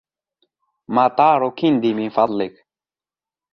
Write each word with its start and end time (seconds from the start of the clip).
مطار 0.89 1.49
كندي 1.49 1.93
من 1.93 2.09
فضلك. 2.09 2.67